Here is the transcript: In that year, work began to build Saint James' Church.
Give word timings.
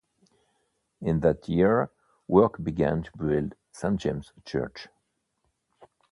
In 0.99 1.19
that 1.19 1.47
year, 1.47 1.91
work 2.27 2.63
began 2.63 3.03
to 3.03 3.11
build 3.15 3.53
Saint 3.71 3.99
James' 4.01 4.33
Church. 4.43 4.87